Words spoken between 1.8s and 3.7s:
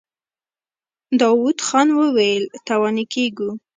وويل: تاواني کېږو.